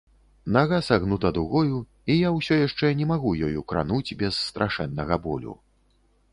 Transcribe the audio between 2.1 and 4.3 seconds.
і я ўсё яшчэ не магу ёю крануць